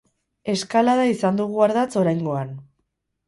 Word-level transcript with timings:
Eskalada 0.53 1.03
izan 1.09 1.37
dugu 1.41 1.61
ardatz 1.67 1.91
oraingoan. 2.05 2.57